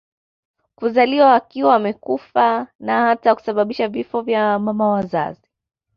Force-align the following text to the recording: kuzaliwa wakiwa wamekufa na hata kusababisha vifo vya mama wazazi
kuzaliwa 0.75 1.27
wakiwa 1.31 1.69
wamekufa 1.69 2.67
na 2.79 3.05
hata 3.07 3.35
kusababisha 3.35 3.87
vifo 3.87 4.21
vya 4.21 4.59
mama 4.59 4.89
wazazi 4.89 5.49